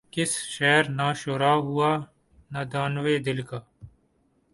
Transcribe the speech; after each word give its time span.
کس 0.13 0.31
شہر 0.55 0.83
نہ 0.97 1.07
شہرہ 1.21 1.53
ہوا 1.65 1.91
نادانئ 2.51 3.17
دل 3.25 3.39
کا 3.49 3.59